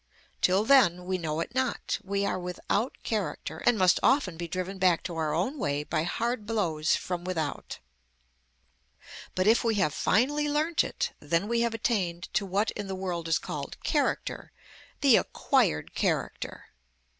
Till 0.41 0.63
then 0.65 1.05
we 1.05 1.19
know 1.19 1.41
it 1.41 1.53
not, 1.53 1.99
we 2.03 2.25
are 2.25 2.39
without 2.39 2.97
character, 3.03 3.61
and 3.67 3.77
must 3.77 3.99
often 4.01 4.35
be 4.35 4.47
driven 4.47 4.79
back 4.79 5.03
to 5.03 5.15
our 5.17 5.31
own 5.31 5.59
way 5.59 5.83
by 5.83 6.01
hard 6.01 6.47
blows 6.47 6.95
from 6.95 7.23
without. 7.23 7.77
But 9.35 9.45
if 9.45 9.63
we 9.63 9.75
have 9.75 9.93
finally 9.93 10.47
learnt 10.49 10.83
it, 10.83 11.11
then 11.19 11.47
we 11.47 11.61
have 11.61 11.75
attained 11.75 12.29
to 12.33 12.47
what 12.47 12.71
in 12.71 12.87
the 12.87 12.95
world 12.95 13.27
is 13.27 13.37
called 13.37 13.77
character, 13.83 14.51
the 15.01 15.17
acquired 15.17 15.93
character. 15.93 16.69